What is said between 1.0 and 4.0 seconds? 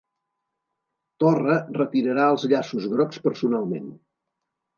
Torra retirarà els llaços grocs personalment